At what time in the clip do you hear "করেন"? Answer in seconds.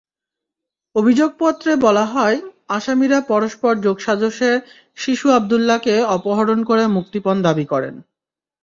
7.65-7.95